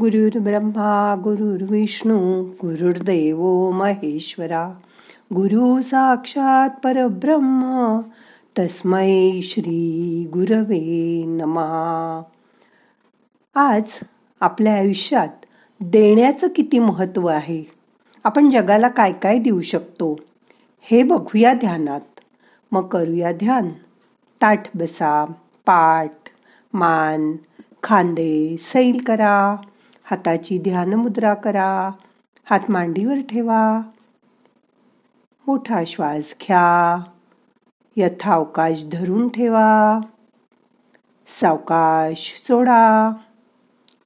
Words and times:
गुरुर् 0.00 0.42
ब्रह्मा 0.42 1.14
गुरुर्विष्णू 1.24 2.44
गुरुर्देव 2.44 3.70
महेश्वरा 3.70 4.68
गुरु 5.34 5.80
साक्षात 5.80 6.70
परब्रह्म 6.84 8.00
तस्मै 8.58 9.40
श्री 9.42 10.26
गुरवे 10.32 11.22
नमा 11.26 12.22
आज 13.54 13.82
आपल्या 14.40 14.74
आयुष्यात 14.74 15.28
देण्याचं 15.80 16.46
किती 16.56 16.78
महत्त्व 16.78 17.26
आहे? 17.26 17.64
आपण 18.24 18.50
जगाला 18.50 18.88
काय 18.88 19.12
काय 19.12 19.38
देऊ 19.38 19.60
शकतो? 19.60 20.16
हे 20.80 21.02
बघूया 21.02 21.52
ध्यानात. 21.52 22.20
मग 22.72 22.86
करूया 22.86 23.32
ध्यान. 23.32 23.68
ताठ 24.42 24.76
बसा 24.76 25.24
पाठ 25.66 26.14
मान 26.74 27.32
खांदे 27.82 28.56
सैल 28.60 29.00
करा. 29.06 29.56
हाताची 30.12 30.58
ध्यान 30.58 30.94
मुद्रा 30.94 31.34
करा. 31.34 31.90
हात 32.50 32.60
मांडीवर 32.68 33.14
ठेवा. 33.14 33.80
मोठा 35.46 35.84
श्वास 35.86 36.34
घ्या. 36.40 37.02
यथावकाश 37.96 38.84
धरून 38.92 39.28
ठेवा. 39.28 40.00
सावकाश 41.40 42.44
सोडा. 42.48 43.10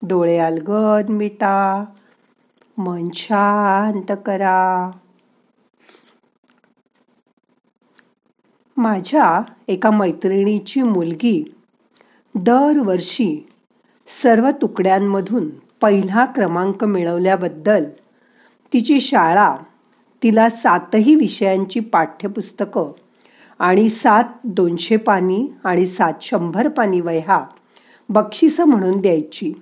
डोळे 0.02 0.38
अलगद 0.38 1.10
मिटा. 1.10 1.84
मन 2.78 3.08
शांत 3.14 4.16
करा. 4.26 4.90
माझ्या 8.76 9.40
एका 9.68 9.90
मैत्रिणीची 9.90 10.82
मुलगी 10.82 11.54
दरवर्षी 12.34 13.48
सर्व 14.22 14.50
तुकड्यांमधून 14.62 15.65
पहिला 15.86 16.24
क्रमांक 16.24 16.84
मिळवल्याबद्दल 16.84 17.84
तिची 18.72 19.00
शाळा 19.00 19.56
तिला 20.22 20.48
सातही 20.50 21.14
विषयांची 21.14 21.80
पाठ्यपुस्तकं 21.80 22.92
आणि 23.58 23.88
सात 23.88 24.24
दोनशे 24.44 24.96
पानी 24.96 25.48
आणि 25.64 25.86
सात 25.86 26.12
शंभर 26.22 26.68
पानी 26.68 27.00
वह्या 27.00 27.46
बक्षिसं 28.08 28.64
म्हणून 28.64 29.00
द्यायची. 29.00 29.52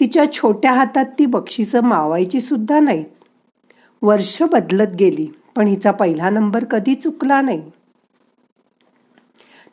तिच्या 0.00 0.32
छोट्या 0.32 0.72
हातात 0.72 1.04
ती 1.18 1.26
बक्षिसं 1.26 1.80
मावायची 1.80 2.40
सुद्धा 2.40 2.80
नाहीत. 2.80 3.06
वर्ष 4.02 4.42
बदलत 4.42 4.92
गेली 4.98 5.26
पण 5.56 5.66
हिचा 5.66 5.90
पहिला 5.90 6.30
नंबर 6.30 6.64
कधी 6.64 6.94
चुकला 6.94 7.40
नाही. 7.40 7.70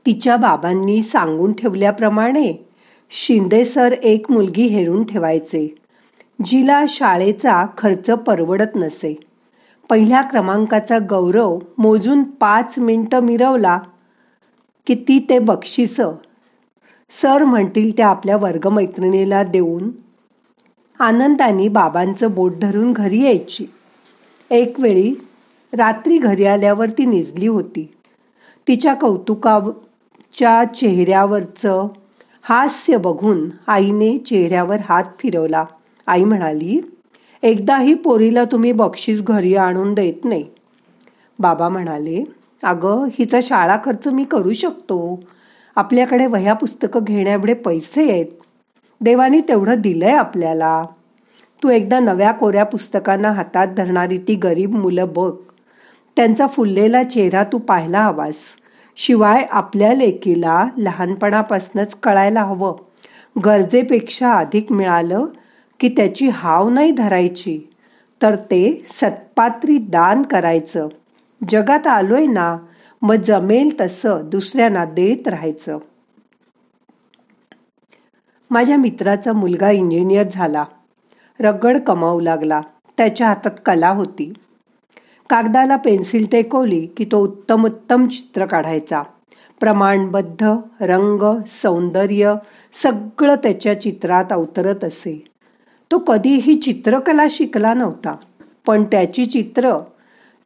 तिच्या 0.05 0.35
बाबांनी 0.35 1.03
सांगून 1.03 1.53
ठेवल्याप्रमाणे 1.53 2.72
शिंदे 3.09 3.65
सर 3.65 3.91
एक 3.91 4.31
मुलगी 4.31 4.67
हेरून 4.67 5.03
ठेवायचे. 5.03 5.75
जिला 6.45 6.85
शाळेचा 6.87 7.65
खर्च 7.77 8.05
परवडत 8.05 8.75
नसे. 8.75 9.19
पहिल्या 9.89 10.21
क्रमांकाचा 10.21 10.97
गौरव 11.09 11.59
मोजून 11.77 12.23
पाच 12.23 12.79
मिनटं 12.79 13.19
मिरवला. 13.19 13.79
की 14.87 14.95
ती 14.95 15.25
ते 15.29 15.39
बक्षीस? 15.39 15.95
सर 17.21 17.43
म्हणतील 17.43 17.97
त्या 17.97 18.07
आपल्या 18.07 18.37
वर्गमैत्रिणीला 18.37 19.43
देऊन. 19.43 19.91
आनंदाने 20.99 21.67
बाबांचं 21.67 22.31
बोट 22.31 22.53
धरून 22.61 22.93
घरी 22.93 23.23
यायची. 23.23 23.65
एक 24.51 24.79
वेळी 24.79 25.13
रात्री 25.73 26.17
घरी 26.17 26.45
आल्यावर 26.45 26.89
ती 26.89 27.05
निजली 27.05 27.47
होती. 27.47 27.93
तिच्या 28.67 28.93
कौतुकाच्या 28.93 30.63
चेहऱ्यावरचं 30.63 31.87
हास्य 32.45 32.97
बघून 32.97 33.49
आईने 33.67 34.17
चेहऱ्यावर 34.17 34.77
हात 34.89 35.03
फिरवला. 35.19 35.65
आई 36.07 36.23
म्हणाली 36.23 36.81
एकदाही 37.43 37.93
पोरीला 37.93 38.43
तुम्ही 38.45 38.71
बक्षीस 38.71 39.21
घरी 39.21 39.55
आणून 39.55 39.93
देत 39.93 40.25
नाही. 40.25 40.45
बाबा 41.39 41.69
म्हणाले 41.69 42.23
अगं 42.63 43.05
हिचा 43.05 43.39
शाळा 43.43 43.77
खर्च 43.85 44.07
मी 44.07 44.23
करू 44.23 44.53
शकतो. 44.53 45.23
आपल्याकडे 45.75 46.25
वह्या 46.25 46.53
पुस्तकं 46.53 47.03
घेण्याएवढे 47.03 47.53
पैसे 47.53 48.11
आहेत. 48.11 48.25
देवानी 49.01 49.41
तेवढं 49.41 49.81
दिलंय 49.81 50.11
आपल्याला. 50.11 50.83
तू 51.63 51.69
एकदा 51.69 51.99
नव्या 51.99 52.31
कोऱ्या 52.31 52.63
पुस्तकांना 52.63 53.31
हातात 53.31 53.67
धरणारी 53.67 54.17
ती 54.17 54.35
गरीब 54.35 54.75
मुलं 54.75 55.05
बघ. 55.15 55.33
त्यांचा 56.15 56.47
फुललेला 56.47 57.03
चेहरा 57.03 57.43
तू 57.43 57.57
पाहायला 57.57 58.01
हवास. 58.01 58.35
शिवाय 58.95 59.47
आपल्या 59.51 59.93
लेकीला 59.93 60.67
लहानपणापासूनच 60.77 61.95
कळायला 61.95 62.43
हवं. 62.43 62.75
गरजेपेक्षा 63.45 64.33
अधिक 64.33 64.71
मिळालं 64.71 65.25
की 65.79 65.89
त्याची 65.89 66.27
हाव 66.27 66.69
नाही 66.69 66.91
धरायची. 66.91 67.69
तर 68.21 68.35
ते 68.35 68.85
सत्पात्री 68.89 69.77
दान 69.77 70.21
करायचं. 70.21 70.87
जगात 71.49 71.87
आलोय 71.87 72.25
ना 72.25 72.57
मग 73.01 73.15
जमेल 73.15 73.81
तसं 73.81 74.21
दुसऱ्यांना 74.23 74.85
देत 74.85 75.27
राहायचं. 75.27 75.77
माझ्या 78.49 78.77
मित्राचा 78.77 79.33
मुलगा 79.33 79.71
इंजिनियर 79.71 80.27
झाला. 80.31 80.65
रगड 81.39 81.77
कमावू 81.77 82.19
लागला. 82.19 82.61
त्याच्या 82.97 83.27
हातात 83.27 83.51
कला 83.65 83.89
होती. 83.89 84.33
कागदाला 85.33 85.75
पेन्सिल 85.75 86.27
टेकवली 86.31 86.85
की 86.85 87.05
तो 87.05 87.19
उत्तम 87.19 87.65
उत्तम 87.65 88.05
चित्र 88.05 88.45
काढायचा. 88.45 89.03
प्रमाणबद्ध 89.59 90.43
रंग 90.81 91.41
सौंदर्य 91.47 92.33
सगळं 92.83 93.35
त्याच्या 93.35 93.81
चित्रात 93.81 94.25
अवतरत 94.31 94.83
असे. 94.83 95.25
तो 95.91 95.97
कधीही 95.97 96.55
चित्रकला 96.55 97.25
शिकला 97.29 97.73
नव्हता 97.73 98.15
पण 98.67 98.83
त्याची 98.83 99.25
चित्र 99.25 99.79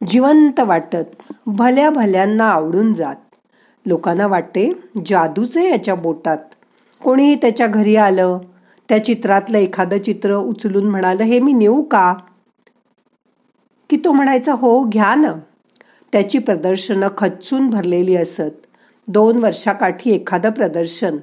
जिवंत 0.08 0.60
वाटत 0.60 1.32
भल्या 1.46 1.90
भल्यांना 1.90 2.48
आवडून 2.48 2.94
जात. 2.94 3.16
लोकांना 3.86 4.26
वाटते 4.26 4.72
जादूचे 5.06 5.70
याच्या 5.70 5.94
बोटात. 5.94 6.38
कोणीही 7.04 7.34
त्याच्या 7.34 7.66
घरी 7.66 7.96
आलं 7.96 8.38
त्या 8.88 9.04
चित्रातलं 9.04 9.58
एखादं 9.58 9.98
चित्र 9.98 10.36
उचलून 10.36 10.88
म्हणालं 10.90 11.22
हे 11.22 11.40
मी 11.40 11.52
नेऊ 11.52 11.82
का? 11.82 12.14
की 13.90 13.96
तो 13.96 14.12
म्हणायचा 14.12 14.52
हो 14.52 14.84
घ्या 14.84 15.14
ना. 15.14 15.32
त्याची 16.12 16.38
प्रदर्शनं 16.38 17.08
खच्चून 17.18 17.66
भरलेली 17.66 18.16
असत. 18.16 18.66
दोन 19.08 19.38
वर्षाकाठी 19.38 20.10
एखादं 20.10 20.50
प्रदर्शन. 20.50 21.16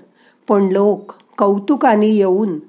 पण 0.48 0.62
लोक 0.72 1.12
कौतुकाने 1.38 2.08
येऊन 2.08 2.60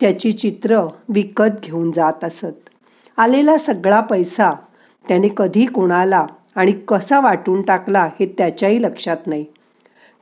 त्याची 0.00 0.32
चित्र 0.32 0.86
विकत 1.08 1.60
घेऊन 1.62 1.92
जात 1.92 2.24
असत. 2.24 2.70
आलेला 3.16 3.58
सगळा 3.58 4.00
पैसा 4.00 4.50
त्याने 5.08 5.28
कधी 5.36 5.66
कोणाला 5.66 6.26
आणि 6.54 6.72
कसा 6.72 7.20
वाटून 7.20 7.62
टाकला 7.62 8.08
हे 8.20 8.34
त्याच्याही 8.38 8.82
लक्षात 8.82 9.16
नाही. 9.26 9.44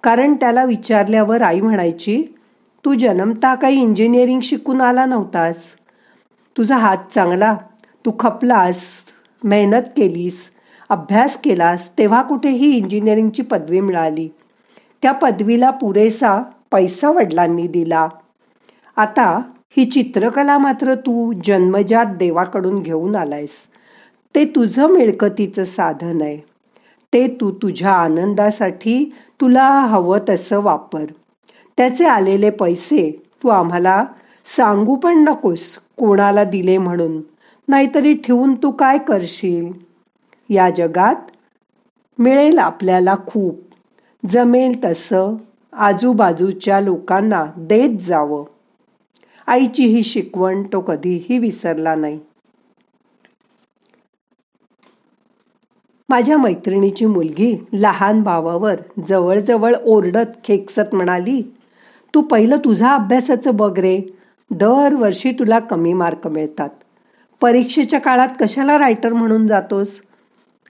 कारण 0.03 0.35
त्याला 0.35 0.65
विचारल्यावर 0.65 1.43
आई 1.43 1.61
म्हणायची 1.61 2.23
तू 2.85 2.95
जन्मता 2.95 3.55
काही 3.55 3.81
इंजिनिअरिंग 3.81 4.41
शिकून 4.41 4.81
आला 4.81 5.07
नव्हतास? 5.07 5.57
तुझा 6.57 6.77
हात 6.77 6.97
चांगला? 7.15 7.57
तू 8.07 8.13
खपलास? 8.19 8.77
मेहनत 9.45 9.83
केलीस 9.97 10.41
अभ्यास 10.89 11.37
केलास 11.37 11.91
तेव्हा 11.99 12.23
कुठेही 12.23 12.77
इंजिनिअरिंगची 12.77 13.43
पदवी 13.43 13.81
मिळाली. 13.81 14.29
त्या 15.03 15.13
पदवीला 15.13 15.71
पुरेसा 15.71 16.43
पैसा 16.73 17.11
वडिलांनी 17.11 17.67
दिला. 17.67 18.09
आता 18.97 19.43
ही 19.77 19.85
चित्रकला 19.85 20.59
मात्र 20.59 20.95
तू 20.95 21.33
जन्मजात 21.45 22.07
देवाकडून 22.07 22.83
घेऊन 22.83 23.17
आलायस. 23.17 23.51
ते 24.35 24.45
तुझं 24.45 24.87
मिळकतीचं 24.87 25.65
साधन 25.65 26.23
आहे. 26.23 26.37
ते 27.13 27.29
तू 27.41 27.51
तुझ्या 27.51 27.93
आनंदासाठी 27.93 29.15
तुला 29.41 29.69
हवं 29.69 30.19
तसं 30.29 30.61
वापर. 30.63 31.05
त्याचे 31.77 32.05
आलेले 32.05 32.51
पैसे 32.51 33.23
तू 33.43 33.49
आम्हाला 33.49 34.05
सांगू 34.57 34.97
पण 34.97 35.25
नकोस 35.29 35.79
कोणाला 35.97 36.45
दिले 36.45 36.79
म्हणून. 36.79 37.21
नाहीतरी 37.71 38.15
ठेवून 38.15 38.55
तू 38.55 38.71
काय 38.71 38.99
करशील? 38.99 39.73
या 40.49 40.71
जगात 40.71 41.15
मिळेल 42.19 42.59
आपल्याला 42.59 43.15
खूप. 43.27 43.61
जमेल 44.31 44.85
तसं 44.85 45.37
आजूबाजूच्या 45.73 46.81
लोकांना 46.81 47.47
देत 47.57 47.99
जावं. 47.99 48.45
आईची 49.47 49.87
ही 49.87 50.03
शिकवण 50.03 50.63
तो 50.63 50.81
कधीही 50.81 51.39
विसरला 51.39 51.95
नाही. 51.95 52.21
माझ्या 56.09 56.39
मैत्रिणीची 56.39 57.07
मुलगी 57.07 57.67
लहान 57.73 58.23
भावावर 58.23 58.75
जवळजवळ 59.09 59.75
ओरडत 59.85 60.45
खेकसत 60.45 60.95
म्हणाली 60.95 61.43
तू 62.15 62.23
पहिलं 62.23 62.57
तुझा 62.57 62.95
अभ्यासाचं 62.95 63.57
बघ 63.57 63.79
रे. 63.79 64.01
दरवर्षी 64.51 65.33
तुला 65.33 65.59
कमी 65.59 65.93
मार्क 65.93 66.27
मिळतात. 66.27 66.71
परीक्षेच्या 67.41 68.01
काळात 68.01 68.29
कशाला 68.41 68.79
रायटर 68.79 69.13
म्हणून 69.13 69.47
जातोस? 69.47 70.01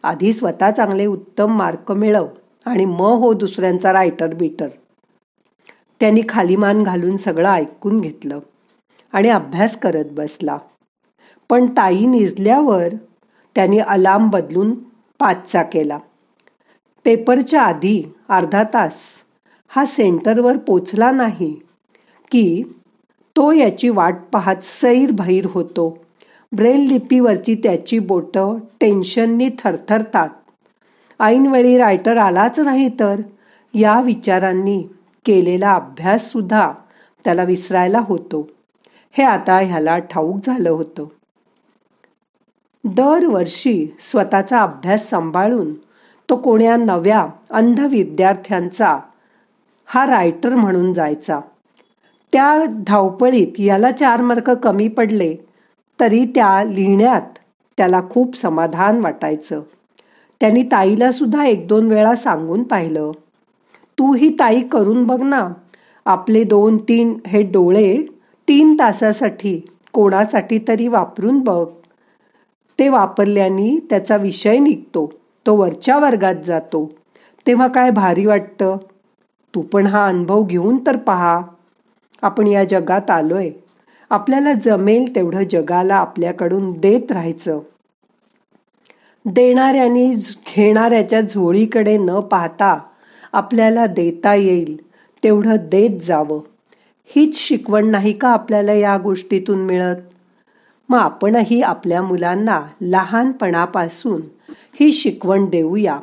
आधी 0.04 0.32
स्वतः 0.32 0.70
चांगले 0.70 1.06
उत्तम 1.06 1.56
मार्क 1.56 1.92
मिळव 1.92 2.26
आणि 2.66 2.84
म 2.84 3.00
हो 3.00 3.32
दुसऱ्यांचा 3.32 3.92
रायटर 3.92 4.34
बीटर 4.34 4.68
त्यांनी 6.00 6.20
खाली 6.28 6.56
मान 6.56 6.82
घालून 6.82 7.16
सगळं 7.16 7.48
ऐकून 7.48 8.00
घेतलं 8.00 8.38
आणि 9.12 9.28
अभ्यास 9.28 9.76
करत 9.76 10.12
बसला. 10.12 10.58
पण 11.50 11.66
ताई 11.66 12.06
निजल्यावर 12.06 12.88
त्यांनी 13.56 13.78
अलार्म 13.78 14.28
बदलून 14.30 14.72
पाचचा 15.20 15.62
केला. 15.62 15.98
पेपरच्या 17.04 17.62
आधी 17.62 18.02
अर्धा 18.28 18.62
तास 18.74 18.94
हा 19.68 19.84
सेंटरवर 19.84 20.56
पोचला 20.56 21.10
नाही 21.10 21.52
की 22.30 22.62
तो 23.36 23.52
याची 23.52 23.88
वाट 23.88 24.14
पाहत 24.32 24.62
सैर 24.62 25.10
भैर 25.10 25.46
होतो. 25.46 25.99
ब्रेल 26.56 26.80
लिपीवरची 26.80 27.54
त्याची 27.54 27.98
बोटं 27.98 28.58
टेन्शननी 28.80 29.48
थरथरतात. 29.58 30.28
ऐनवेळी 31.20 31.78
रायटर 31.78 32.16
आलाच 32.16 32.60
नाही 32.60 32.88
तर 32.88 33.20
या 33.74 34.00
विचारांनी 34.00 34.82
केलेला 35.24 35.72
अभ्याससुद्धा 35.72 36.72
त्याला 37.24 37.42
विसरायला 37.42 38.00
होतो. 38.00 38.48
हे 39.12 39.24
आता 39.24 39.58
ह्याला 39.58 39.98
ठाऊक 39.98 40.36
झालं 40.46 40.70
होतं. 40.70 41.04
दरवर्षी 42.84 43.96
स्वतःचा 44.00 44.62
अभ्यास 44.62 45.10
सांभाळून 45.10 45.74
तो 46.28 46.36
कोण्या 46.36 46.76
नव्या 46.76 47.26
अंध 47.50 47.80
विद्यार्थ्यांचा 47.80 48.98
हा 49.86 50.06
रायटर 50.06 50.54
म्हणून 50.54 50.94
जायचा. 50.94 51.40
त्या 52.32 52.64
धावपळीत 52.86 53.52
याला 53.58 53.90
चार 53.90 54.20
मार्क 54.20 54.50
कमी 54.50 54.88
पडले. 54.88 55.36
तरी 56.00 56.24
त्या 56.24 56.64
लिहिण्यात 56.64 57.38
त्याला 57.76 58.00
खूप 58.10 58.36
समाधान 58.36 59.00
वाटायचं. 59.00 59.60
त्यांनी 60.40 60.62
ताईला 60.62 61.12
सुद्धा 61.12 61.44
एक 61.44 61.68
दोन 61.68 61.88
वेळा 61.88 62.14
सांगून 62.14 62.62
पाहिलं. 62.62 63.12
तू 63.98 64.14
ही 64.14 64.36
ताई 64.38 64.60
करून 64.60 65.06
बघ 65.06 65.22
ना 65.22 65.48
आपले 66.04 66.44
दोन 66.44 66.76
तीन 66.76 67.18
हे 67.26 67.42
डोळे 67.42 68.02
तीन 68.48 68.74
तासासाठी 68.74 69.66
कोणासाठी 69.92 70.58
तरी 70.68 70.88
वापरून 70.88 71.40
बघ. 71.40 71.66
ते 72.78 72.88
वापरल्याने 72.88 73.86
त्याचा 73.90 74.16
विषय 74.16 74.58
निघतो 74.58 75.12
तो 75.46 75.56
वरच्या 75.56 75.98
वर्गात 75.98 76.34
जातो. 76.46 76.90
तेव्हा 77.46 77.66
काय 77.66 77.90
भारी 77.90 78.26
वाटतं? 78.26 78.76
तू 79.54 79.60
पण 79.60 79.86
हा 79.86 80.06
अनुभव 80.06 80.42
घेऊन 80.42 80.76
तर 80.86 80.96
पहा. 80.96 81.40
आपण 82.22 82.46
या 82.46 82.64
जगात 82.64 83.10
आलोय. 83.10 83.50
आपल्याला 84.10 84.52
जमेल 84.52 85.14
तेवढं 85.14 85.42
जगाला 85.50 85.94
आपल्याकडून 85.94 86.72
देत 86.72 87.12
राहायचं. 87.12 87.60
देणाऱ्याने 89.24 90.14
घेणाऱ्याच्या 90.56 91.20
झोळीकडे 91.20 91.96
न 91.98 92.20
पाहता 92.20 92.78
आपल्याला 93.32 93.86
देता 93.86 94.34
येईल 94.34 94.76
तेवढं 95.24 95.56
देत 95.62 96.00
जावं. 96.02 96.40
हीच 97.04 97.38
शिकवण 97.38 97.90
नाही 97.90 98.12
का 98.12 98.28
आपल्याला 98.28 98.72
या 98.72 98.96
गोष्टीतून 98.98 99.58
मिळत? 99.58 99.96
मग 100.88 100.98
आपणही 100.98 101.62
आपल्या 101.62 102.02
मुलांना 102.02 102.60
लहानपणापासून 102.80 104.20
ही 104.80 104.92
शिकवण 104.92 105.44
देऊया. 105.44 105.98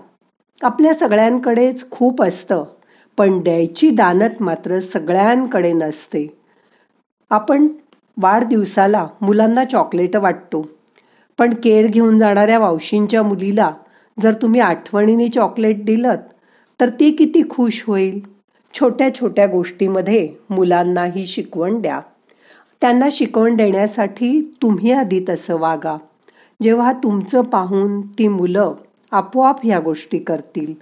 आपल्या 0.63 0.93
सगळ्यांकडेच 0.93 1.89
खूप 1.91 2.21
असतं 2.21 2.63
पण 3.17 3.39
द्यायची 3.39 3.89
दानत 3.89 4.41
मात्र 4.41 4.79
सगळ्यांकडे 4.79 5.73
नसते. 5.73 6.27
आपण 7.29 7.67
वाढदिवसाला 8.17 9.07
मुलांना 9.21 9.63
चॉकलेट 9.63 10.15
वाटतो. 10.15 10.67
पण 11.37 11.53
केर 11.53 11.87
घेऊन 11.87 12.19
जाणाऱ्या 12.19 12.59
वावशींच्या 12.59 13.23
मुलीला 13.23 13.71
जर 14.19 14.33
तुम्ही 14.33 14.59
आठवणीने 14.59 15.27
चॉकलेट 15.27 15.85
दिलं 15.85 16.15
तर 16.81 16.89
ती 16.89 17.11
किती 17.11 17.41
खुश 17.49 17.83
होईल. 17.87 18.37
छोट्या 18.73 19.15
छोट्या 19.15 19.47
गोष्टीमध्ये 19.47 20.33
मुलांना 20.49 21.05
ही 21.05 21.25
शिकवण 21.25 21.81
द्या. 21.81 22.01
त्यांना 22.81 23.05
शिकवण 23.11 23.55
देण्यासाठी 23.55 24.55
तुम्ही 24.61 24.91
आधी 24.91 25.25
तसं 25.29 25.57
वागा. 25.57 25.97
जेव्हा 26.61 26.91
तुमचं 26.91 27.41
पाहून 27.41 28.01
ती 28.01 28.27
मुलं 28.27 28.73
आपोआप 29.11 29.55
ह्या 29.63 29.79
गोष्टी 29.79 30.19
करतील. 30.19 30.73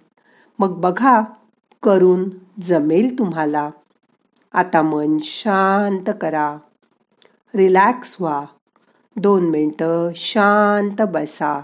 मग 0.60 0.74
बघा 0.74 1.22
करून 1.84 2.30
जमेल 2.62 3.20
तुम्हाला. 3.20 3.70
आता 4.54 4.82
मन 4.82 5.18
शांत 5.22 6.14
करा. 6.22 6.58
रिलॅक्स 7.56 8.18
व्हा. 8.20 8.46
दोन 9.16 9.50
मिनटं 9.50 10.10
शांत 10.16 11.02
बसा. 11.02 11.62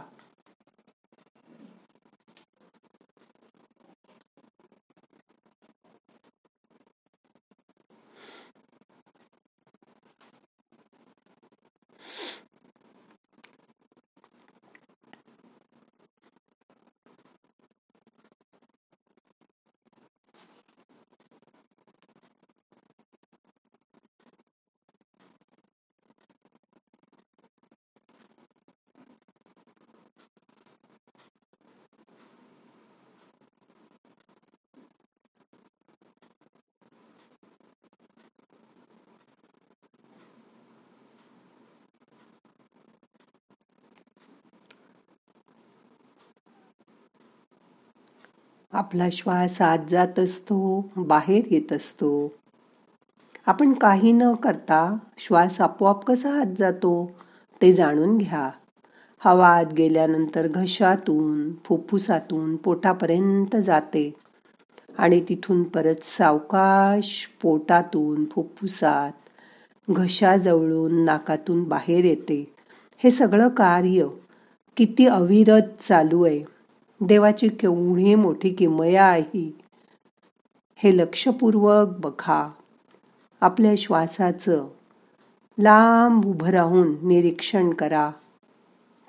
आपला 48.74 49.08
श्वास 49.12 49.62
आत 49.62 49.78
जात 49.90 50.20
असतो 50.20 50.90
बाहेर 50.98 51.44
येत 51.52 51.74
असतो. 51.74 52.32
आपण 53.46 53.74
काही 53.74 54.12
न 54.12 54.34
करता 54.34 54.98
श्वास 55.18 55.62
आपोआप 55.62 56.06
कसा 56.06 56.42
आत 56.42 56.46
जातो 56.60 57.12
ते 57.62 57.74
जाणून 57.74 58.18
घ्या. 58.18 58.50
हवा 59.20 59.48
आत 59.48 59.74
गेल्यानंतर 59.74 60.48
घशातून 60.48 61.54
फुफ्फुसातून 61.66 62.56
पोटापर्यंत 62.56 63.56
जाते 63.56 64.14
आणि 64.98 65.24
तिथून 65.30 65.64
परत 65.64 65.96
सावकाश 66.04 67.30
पोटातून 67.42 68.26
फुफ्फुसात 68.26 69.12
घशाजवळून 69.90 71.06
नाकातून 71.06 71.63
बाहेर 71.63 72.06
येते. 72.06 72.54
हे 72.98 73.12
सगळं 73.12 73.48
कार्य 73.48 74.08
किती 74.78 75.08
अविरत 75.08 75.84
चालू 75.90 76.24
आहे. 76.24 76.61
देवाची 77.01 77.48
केवढी 77.48 78.15
मोठी 78.15 78.50
किमया 78.50 79.05
आहे. 79.05 79.58
हे 80.75 80.98
लक्षपूर्वक 80.98 81.88
बघा. 82.00 82.50
आपल्या 83.41 83.74
श्वासाचं 83.77 84.67
लांब 85.60 86.25
उभं 86.25 86.48
राहून 86.48 87.08
निरीक्षण 87.08 87.70
करा. 87.70 88.12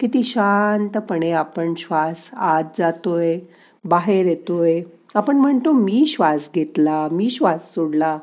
किती 0.01 0.23
शांतपणे 0.23 1.33
आपण 1.33 1.75
श्वास 1.75 2.31
आत 2.33 2.65
जातोय 2.79 3.39
बाहेर 3.85 4.27
येतोय. 4.27 4.83
आपण 5.15 5.37
म्हणतो 5.37 5.73
मी 5.73 6.07
श्वास 6.07 6.51
घेतला 6.55 7.09
मी 7.13 7.31
श्वास 7.31 7.75
सोडला. 7.75 8.19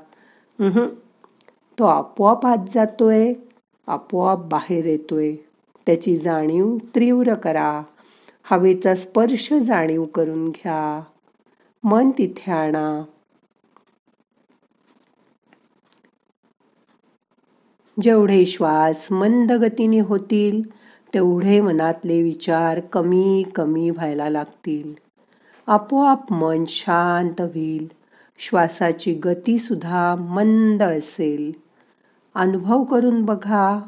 तो 1.80 1.84
आपोआप 1.84 2.46
आत 2.46 2.66
जातोय 2.74 3.34
आपोआप 3.88 4.40
बाहेर 4.40 4.86
येतोय. 4.86 5.36
त्याची 5.86 6.18
जाणीव 6.18 6.78
तीव्र 6.78 7.34
करा. 7.34 7.82
हवेचा 8.52 8.96
स्पर्श 8.96 9.54
जाणीव 9.54 10.06
करून 10.06 10.50
घ्या. 10.50 11.04
मन 11.84 12.10
तिथे 12.18 12.52
आणा. 12.52 13.04
जेवढे 18.02 18.46
श्वास 18.46 19.12
मंद 19.12 19.52
गतीने 19.52 20.00
होतील 20.00 20.76
तेवढे 21.14 21.62
मनातले 21.62 22.24
विचार 22.24 22.80
कमी 22.80 23.44
कमी 23.56 23.90
व्हायला 23.90 24.30
लागतील. 24.30 24.94
आपोआप 25.68 26.34
मन 26.34 26.64
शांत 26.68 27.42
होईल. 27.42 27.88
श्वासाची 28.40 29.14
गती 29.14 29.60
सुद्धा 29.60 30.16
मंद 30.16 30.84
असेल. 30.84 31.52
अनुभव 32.36 32.84
करून 32.84 33.26
बघा. 33.26 33.80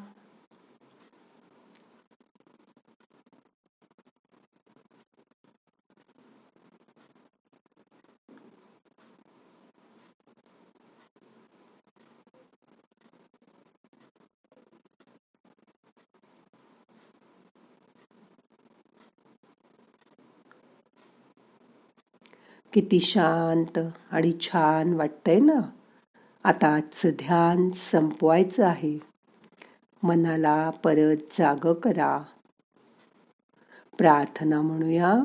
किती 22.74 23.00
शांत 23.00 23.80
आणि 24.12 24.32
छान 24.42 24.94
वाटतंय 24.94 25.40
ना. 25.40 25.70
आता 26.44 26.68
आजचं 26.68 27.10
ध्यान 27.10 27.70
संपवायचं 27.70 28.66
आहे. 28.66 29.00
मनाला 30.04 30.70
परत 30.70 31.18
जाग 31.40 31.74
करा. 31.74 32.22
प्रार्थना 33.98 34.62
म्हणूया. 34.62 35.16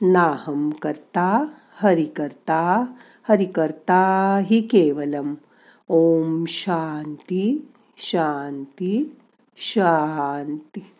नाहम 0.00 0.70
करता 0.70 1.44
हरि 1.72 2.04
करता 2.04 2.84
हरि 3.28 3.44
करता 3.44 4.38
हि 4.44 4.60
केवलम. 4.60 5.34
ओम 5.88 6.44
शांती 6.48 7.72
शांती 7.96 9.16
शांती. 9.56 10.90